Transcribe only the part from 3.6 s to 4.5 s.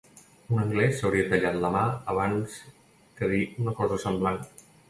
una cosa semblant.